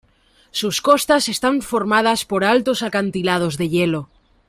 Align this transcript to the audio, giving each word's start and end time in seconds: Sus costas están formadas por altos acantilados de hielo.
Sus 0.49 0.81
costas 0.81 1.29
están 1.29 1.61
formadas 1.61 2.25
por 2.25 2.43
altos 2.43 2.81
acantilados 2.81 3.59
de 3.59 3.69
hielo. 3.69 4.09